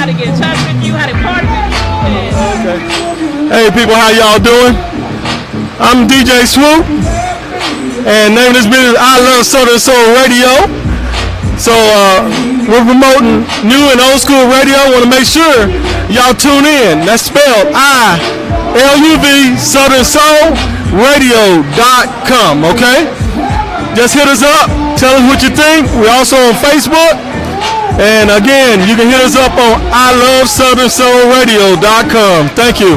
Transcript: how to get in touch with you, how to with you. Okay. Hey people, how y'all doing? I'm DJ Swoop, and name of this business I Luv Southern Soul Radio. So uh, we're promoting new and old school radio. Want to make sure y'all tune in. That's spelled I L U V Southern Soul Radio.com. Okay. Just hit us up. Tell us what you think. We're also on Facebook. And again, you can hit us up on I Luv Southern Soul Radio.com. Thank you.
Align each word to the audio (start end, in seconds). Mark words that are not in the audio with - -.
how 0.00 0.08
to 0.08 0.16
get 0.16 0.32
in 0.32 0.36
touch 0.40 0.56
with 0.64 0.80
you, 0.80 0.96
how 0.96 1.04
to 1.04 1.12
with 1.12 1.44
you. 1.44 1.60
Okay. 2.56 2.80
Hey 3.52 3.68
people, 3.68 3.92
how 3.92 4.08
y'all 4.08 4.40
doing? 4.40 4.72
I'm 5.76 6.08
DJ 6.08 6.48
Swoop, 6.48 6.88
and 8.08 8.32
name 8.32 8.48
of 8.48 8.56
this 8.56 8.64
business 8.64 8.96
I 8.96 9.20
Luv 9.20 9.44
Southern 9.44 9.76
Soul 9.76 10.00
Radio. 10.16 10.48
So 11.60 11.76
uh, 11.76 12.24
we're 12.64 12.80
promoting 12.80 13.44
new 13.68 13.92
and 13.92 14.00
old 14.00 14.24
school 14.24 14.40
radio. 14.48 14.88
Want 14.88 15.04
to 15.04 15.12
make 15.12 15.28
sure 15.28 15.68
y'all 16.08 16.32
tune 16.32 16.64
in. 16.64 17.04
That's 17.04 17.28
spelled 17.28 17.68
I 17.76 18.16
L 18.72 18.96
U 19.04 19.20
V 19.20 19.52
Southern 19.60 20.08
Soul 20.08 20.56
Radio.com. 20.96 22.64
Okay. 22.72 23.04
Just 23.92 24.16
hit 24.16 24.24
us 24.32 24.40
up. 24.40 24.72
Tell 24.96 25.12
us 25.12 25.24
what 25.28 25.44
you 25.44 25.52
think. 25.52 25.92
We're 26.00 26.08
also 26.08 26.40
on 26.40 26.56
Facebook. 26.56 27.39
And 28.00 28.30
again, 28.32 28.88
you 28.88 28.96
can 28.96 29.12
hit 29.12 29.20
us 29.20 29.36
up 29.36 29.52
on 29.60 29.76
I 29.92 30.16
Luv 30.16 30.48
Southern 30.48 30.88
Soul 30.88 31.28
Radio.com. 31.36 32.48
Thank 32.56 32.80
you. 32.80 32.96